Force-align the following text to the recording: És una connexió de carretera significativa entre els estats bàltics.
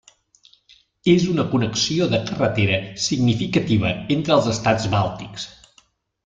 És 1.11 1.25
una 1.33 1.43
connexió 1.51 2.07
de 2.13 2.21
carretera 2.29 2.79
significativa 3.09 3.93
entre 4.17 4.35
els 4.39 4.49
estats 4.57 4.91
bàltics. 4.97 5.47